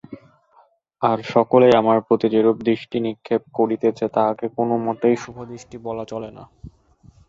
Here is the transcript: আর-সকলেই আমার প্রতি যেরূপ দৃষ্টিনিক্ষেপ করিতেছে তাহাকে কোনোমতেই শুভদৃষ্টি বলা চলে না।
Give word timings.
আর-সকলেই 1.01 1.73
আমার 1.75 1.97
প্রতি 2.07 2.27
যেরূপ 2.29 2.57
দৃষ্টিনিক্ষেপ 2.67 3.41
করিতেছে 3.57 4.05
তাহাকে 4.15 4.45
কোনোমতেই 4.57 5.15
শুভদৃষ্টি 5.23 5.75
বলা 5.85 6.03
চলে 6.05 6.29
না। 6.31 6.43